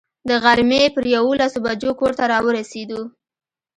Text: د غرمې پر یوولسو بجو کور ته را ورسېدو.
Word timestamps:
د 0.29 0.31
غرمې 0.43 0.83
پر 0.95 1.03
یوولسو 1.15 1.57
بجو 1.65 1.91
کور 1.99 2.11
ته 2.19 2.23
را 2.31 2.39
ورسېدو. 2.45 3.01